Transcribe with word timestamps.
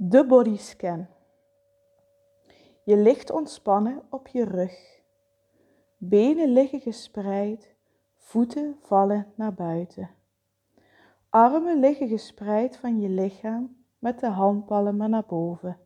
De 0.00 0.26
bodyscan. 0.26 1.06
Je 2.84 2.96
ligt 2.96 3.30
ontspannen 3.30 4.02
op 4.10 4.28
je 4.28 4.44
rug. 4.44 5.00
Benen 5.96 6.48
liggen 6.52 6.80
gespreid, 6.80 7.74
voeten 8.16 8.76
vallen 8.80 9.32
naar 9.34 9.54
buiten. 9.54 10.10
Armen 11.28 11.80
liggen 11.80 12.08
gespreid 12.08 12.76
van 12.76 13.00
je 13.00 13.08
lichaam 13.08 13.84
met 13.98 14.20
de 14.20 14.26
handpalmen 14.26 15.10
naar 15.10 15.26
boven. 15.26 15.78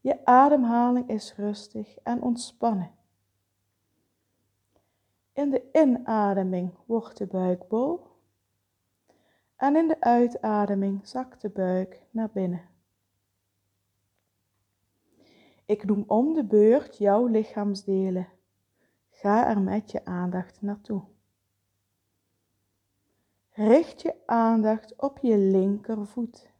Je 0.00 0.24
ademhaling 0.24 1.08
is 1.08 1.34
rustig 1.36 1.98
en 2.02 2.22
ontspannen. 2.22 2.90
In 5.32 5.50
de 5.50 5.62
inademing 5.72 6.74
wordt 6.86 7.18
de 7.18 7.26
buik 7.26 7.68
bol 7.68 8.00
en 9.56 9.76
in 9.76 9.88
de 9.88 10.00
uitademing 10.00 11.06
zakt 11.06 11.40
de 11.40 11.50
buik 11.50 12.02
naar 12.10 12.30
binnen. 12.30 12.76
Ik 15.68 15.84
noem 15.84 16.04
om 16.06 16.34
de 16.34 16.44
beurt 16.44 16.96
jouw 16.96 17.26
lichaamsdelen. 17.26 18.28
Ga 19.10 19.48
er 19.48 19.60
met 19.60 19.90
je 19.90 20.04
aandacht 20.04 20.62
naartoe. 20.62 21.04
Richt 23.50 24.02
je 24.02 24.14
aandacht 24.26 24.96
op 24.96 25.18
je 25.18 25.38
linkervoet. 25.38 26.50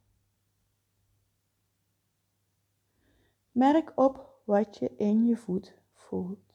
Merk 3.53 3.93
op 3.95 4.41
wat 4.45 4.79
je 4.79 4.97
in 4.97 5.27
je 5.27 5.37
voet 5.37 5.79
voelt, 5.93 6.55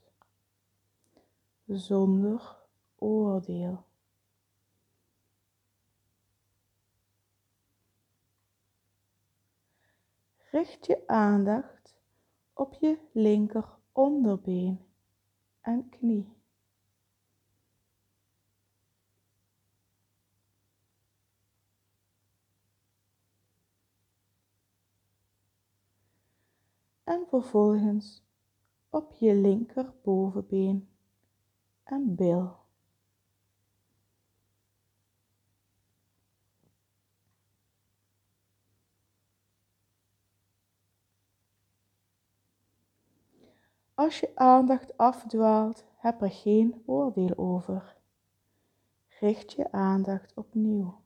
zonder 1.66 2.58
oordeel. 2.96 3.84
Richt 10.52 10.86
je 10.86 11.08
aandacht 11.08 11.93
op 12.64 12.74
je 12.74 12.98
linker 13.12 13.78
onderbeen 13.92 14.80
en 15.62 15.90
knie. 15.90 16.34
En 27.04 27.26
vervolgens 27.28 28.24
op 28.90 29.14
je 29.14 29.36
linker 29.36 29.94
bovenbeen 30.04 30.90
en 31.84 32.16
bil. 32.16 32.63
Als 44.04 44.20
je 44.20 44.32
aandacht 44.36 44.98
afdwaalt, 44.98 45.84
heb 45.96 46.22
er 46.22 46.32
geen 46.32 46.84
oordeel 46.86 47.38
over. 47.38 47.96
Richt 49.20 49.52
je 49.52 49.72
aandacht 49.72 50.34
opnieuw. 50.36 51.02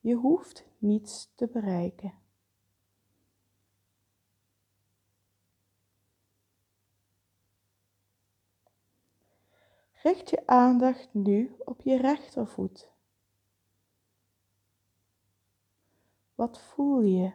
Je 0.00 0.14
hoeft 0.14 0.64
niets 0.78 1.32
te 1.34 1.46
bereiken. 1.46 2.12
Richt 10.02 10.30
je 10.30 10.46
aandacht 10.46 11.08
nu 11.12 11.56
op 11.58 11.80
je 11.80 11.96
rechtervoet. 11.96 12.90
Wat 16.34 16.60
voel 16.60 17.00
je? 17.00 17.32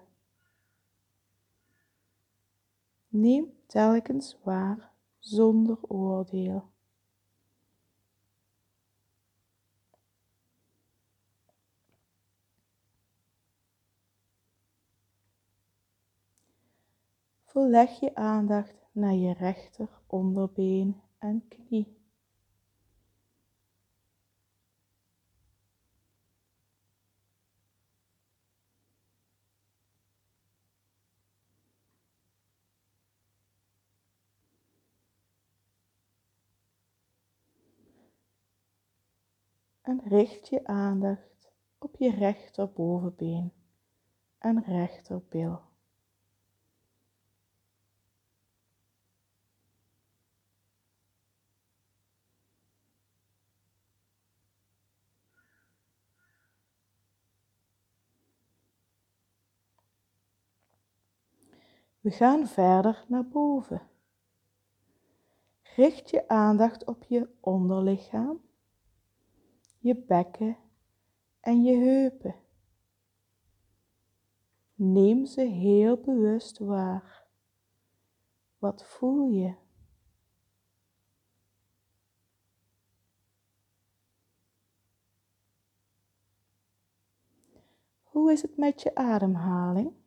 Neem 3.11 3.53
telkens 3.65 4.37
waar 4.43 4.91
zonder 5.19 5.77
oordeel. 5.81 6.69
Verleg 17.43 17.99
je 17.99 18.15
aandacht 18.15 18.75
naar 18.91 19.13
je 19.13 19.33
rechter 19.33 19.89
onderbeen 20.07 21.01
en 21.17 21.47
knie. 21.47 21.98
En 39.89 40.01
richt 40.05 40.47
je 40.47 40.65
aandacht 40.65 41.51
op 41.77 41.95
je 41.95 42.11
rechterbovenbeen 42.11 43.53
en 44.37 44.63
rechterbil. 44.63 45.61
We 62.01 62.11
gaan 62.11 62.47
verder 62.47 63.05
naar 63.07 63.27
boven. 63.27 63.81
Richt 65.75 66.09
je 66.09 66.27
aandacht 66.27 66.83
op 66.83 67.03
je 67.03 67.29
onderlichaam 67.39 68.48
je 69.79 69.95
bekken 69.95 70.57
en 71.39 71.63
je 71.63 71.75
heupen. 71.75 72.35
Neem 74.75 75.25
ze 75.25 75.41
heel 75.41 75.97
bewust 75.97 76.57
waar. 76.57 77.27
Wat 78.57 78.85
voel 78.85 79.29
je? 79.29 79.55
Hoe 88.03 88.31
is 88.31 88.41
het 88.41 88.57
met 88.57 88.81
je 88.81 88.95
ademhaling? 88.95 89.98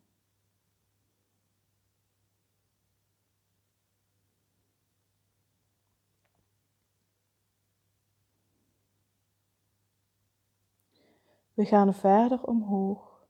We 11.53 11.65
gaan 11.65 11.93
verder 11.93 12.43
omhoog 12.43 13.27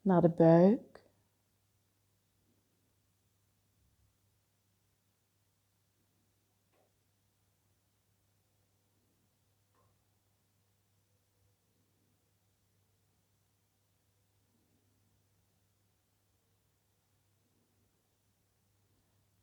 naar 0.00 0.20
de 0.20 0.28
buik. 0.28 0.92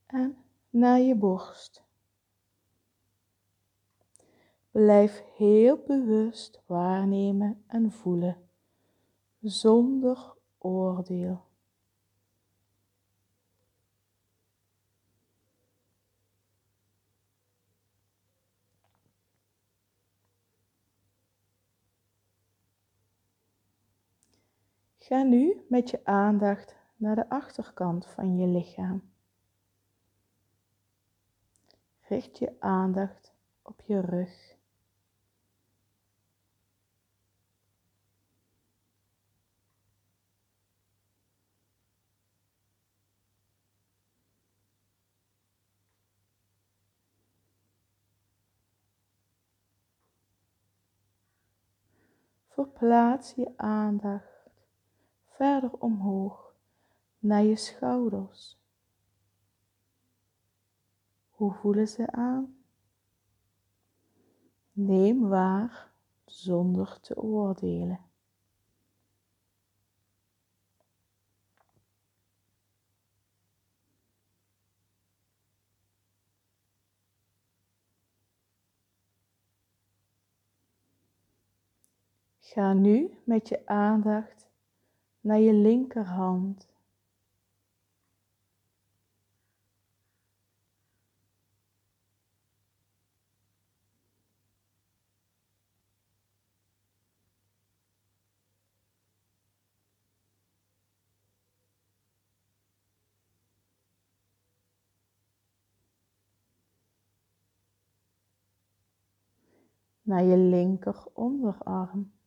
En 0.07 0.37
naar 0.69 0.99
je 0.99 1.15
borst. 1.15 1.88
Blijf 4.79 5.23
heel 5.35 5.77
bewust 5.77 6.61
waarnemen 6.65 7.63
en 7.67 7.91
voelen, 7.91 8.49
zonder 9.41 10.33
oordeel. 10.57 11.45
Ga 24.97 25.23
nu 25.23 25.65
met 25.69 25.89
je 25.89 26.05
aandacht 26.05 26.75
naar 26.95 27.15
de 27.15 27.29
achterkant 27.29 28.05
van 28.05 28.37
je 28.37 28.47
lichaam. 28.47 29.11
Richt 31.99 32.37
je 32.37 32.55
aandacht 32.59 33.33
op 33.61 33.81
je 33.81 33.99
rug. 33.99 34.57
Verplaats 52.59 53.33
je 53.33 53.53
aandacht 53.57 54.49
verder 55.25 55.71
omhoog 55.71 56.53
naar 57.19 57.43
je 57.43 57.55
schouders. 57.55 58.57
Hoe 61.29 61.53
voelen 61.53 61.87
ze 61.87 62.11
aan? 62.11 62.57
Neem 64.71 65.27
waar 65.27 65.91
zonder 66.25 66.99
te 67.01 67.21
oordelen. 67.21 67.99
Ga 82.49 82.73
nu 82.73 83.09
met 83.23 83.49
je 83.49 83.65
aandacht 83.65 84.49
naar 85.21 85.39
je 85.39 85.53
linkerhand. 85.53 86.67
naar 110.01 110.23
je 110.23 110.37
linker 110.37 111.05
onderarm. 111.13 112.18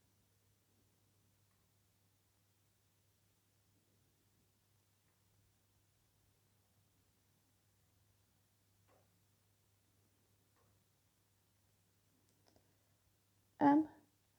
En 13.62 13.86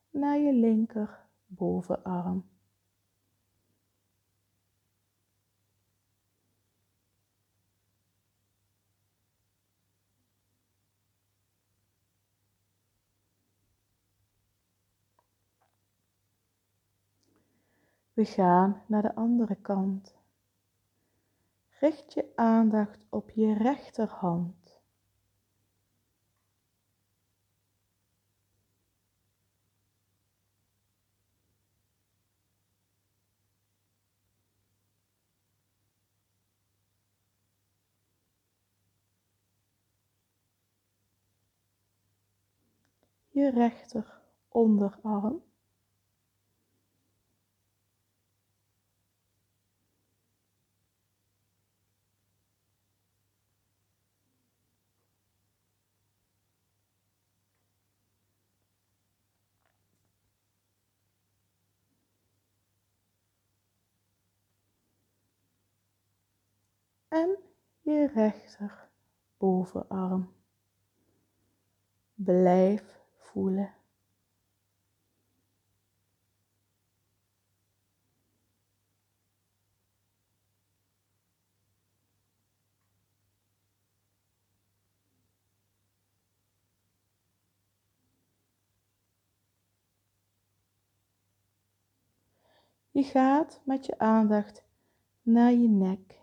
naar 0.10 0.38
je 0.38 0.54
linker 0.54 1.20
bovenarm. 1.46 2.46
We 18.14 18.26
gaan 18.26 18.82
naar 18.88 19.02
de 19.02 19.16
andere 19.16 19.56
kant. 19.56 20.16
Richt 21.80 22.14
je 22.14 22.32
aandacht 22.36 23.06
op 23.10 23.30
je 23.30 23.54
rechterhand. 23.54 24.63
Je 43.34 43.50
rechter 43.50 44.22
onderarm. 44.48 45.44
en 67.14 67.38
je 67.82 68.08
rechter 68.08 68.90
bovenarm. 69.38 70.34
Blijf 72.14 73.03
Je 92.92 93.04
gaat 93.04 93.62
met 93.66 93.86
je 93.86 93.98
aandacht 94.00 94.64
naar 95.22 95.52
je 95.52 95.70
nek. 95.70 96.23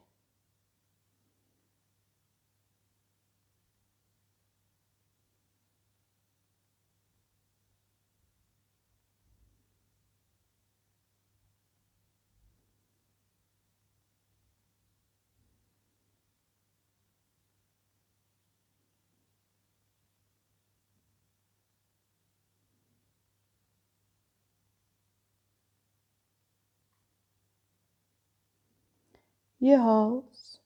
Je 29.61 29.77
hals. 29.79 30.61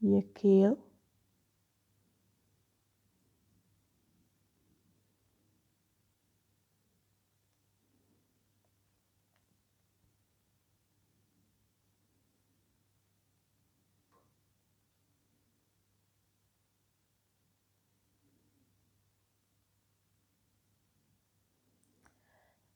Je 0.00 0.22
keel. 0.32 0.87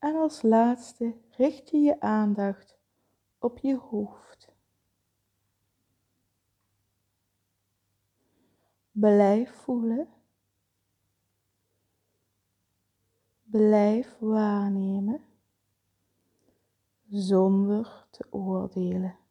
En 0.02 0.16
als 0.16 0.42
laatste 0.42 1.14
richt 1.30 1.70
je 1.70 1.78
je 1.78 2.00
aandacht 2.00 2.78
op 3.38 3.58
je 3.58 3.76
hoofd. 3.76 4.48
Blijf 8.90 9.54
voelen. 9.54 10.08
Blijf 13.42 14.16
waarnemen 14.18 15.24
zonder 17.08 18.06
te 18.10 18.26
oordelen. 18.30 19.21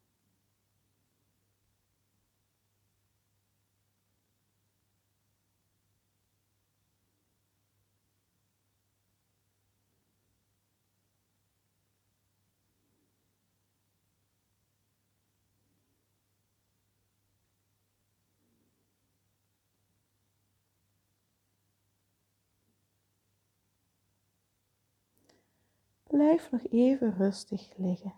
Blijf 26.22 26.50
nog 26.50 26.66
even 26.70 27.16
rustig 27.16 27.76
liggen. 27.76 28.14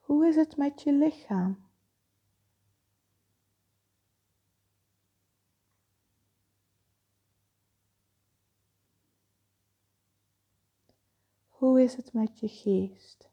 Hoe 0.00 0.26
is 0.26 0.36
het 0.36 0.56
met 0.56 0.82
je 0.82 0.92
lichaam? 0.92 1.68
Hoe 11.48 11.82
is 11.82 11.96
het 11.96 12.12
met 12.12 12.38
je 12.38 12.48
geest? 12.48 13.30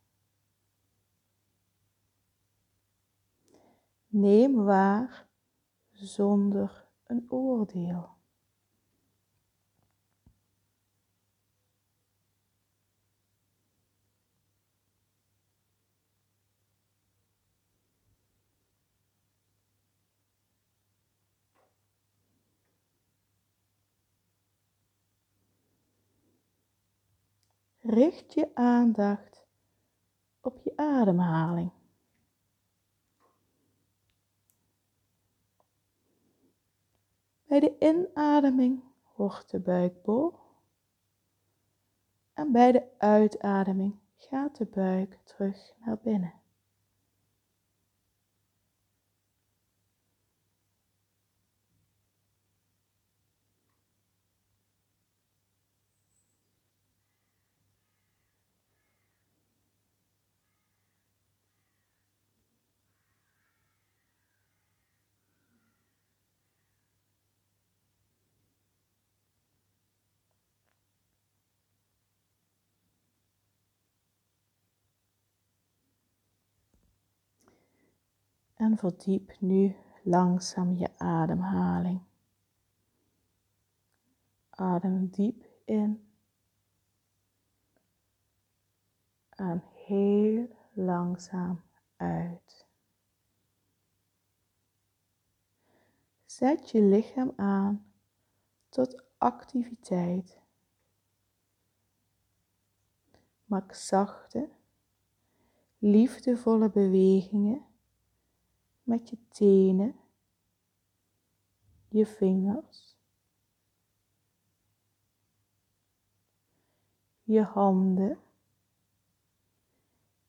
Neem 4.07 4.55
waar 4.55 5.27
zonder 5.91 6.87
een 7.03 7.31
oordeel. 7.31 8.16
Richt 27.89 28.33
je 28.33 28.55
aandacht 28.55 29.45
op 30.41 30.59
je 30.63 30.73
ademhaling. 30.75 31.71
Bij 37.43 37.59
de 37.59 37.75
inademing 37.79 38.83
wordt 39.15 39.51
de 39.51 39.59
buik 39.59 40.01
bol 40.03 40.33
en 42.33 42.51
bij 42.51 42.71
de 42.71 42.83
uitademing 42.97 43.99
gaat 44.15 44.57
de 44.57 44.65
buik 44.65 45.19
terug 45.23 45.73
naar 45.85 45.97
binnen. 45.97 46.33
En 78.57 78.77
verdiep 78.77 79.35
nu 79.39 79.75
langzaam 80.03 80.73
je 80.73 80.97
ademhaling. 80.97 82.01
Adem 84.49 85.07
diep 85.07 85.45
in. 85.65 86.09
En 89.29 89.63
heel 89.73 90.47
langzaam 90.73 91.61
uit. 91.95 92.65
Zet 96.25 96.69
je 96.69 96.81
lichaam 96.81 97.33
aan 97.35 97.91
tot 98.69 99.03
activiteit. 99.17 100.39
Maak 103.45 103.73
zachte, 103.73 104.49
liefdevolle 105.77 106.69
bewegingen 106.69 107.65
met 108.87 109.09
je 109.09 109.17
tenen, 109.27 109.95
je 111.87 112.05
vingers, 112.05 112.97
je 117.23 117.41
handen, 117.41 118.19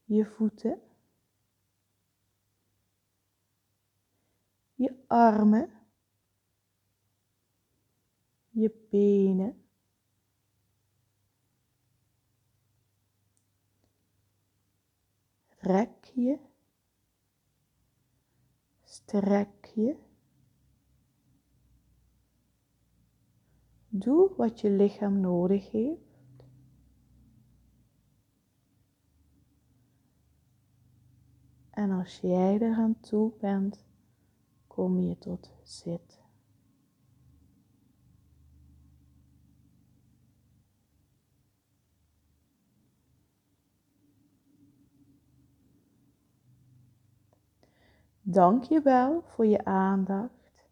je 0.04 0.26
voeten, 0.26 0.80
je 4.74 5.04
armen, 5.06 5.70
je 8.50 8.86
benen. 8.90 9.62
Rek 15.58 16.04
je 16.04 16.47
Strek 19.08 19.64
je. 19.74 19.96
Doe 23.88 24.34
wat 24.36 24.60
je 24.60 24.70
lichaam 24.70 25.20
nodig 25.20 25.70
heeft. 25.70 26.44
En 31.70 31.90
als 31.90 32.20
jij 32.20 32.58
eraan 32.58 33.00
toe 33.00 33.32
bent, 33.40 33.84
kom 34.66 35.00
je 35.00 35.18
tot 35.18 35.50
zit. 35.62 36.27
Dank 48.30 48.62
je 48.64 48.80
wel 48.82 49.22
voor 49.26 49.46
je 49.46 49.64
aandacht. 49.64 50.66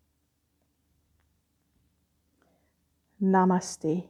Namaste. 3.17 4.09